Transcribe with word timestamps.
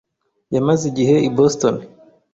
Yamaze 0.55 0.83
igihe 0.91 1.15
i 1.27 1.29
Boston. 1.35 1.75